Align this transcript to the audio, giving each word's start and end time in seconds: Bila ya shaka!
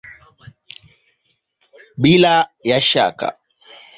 Bila 2.01 2.33
ya 2.69 2.79
shaka! 2.89 3.27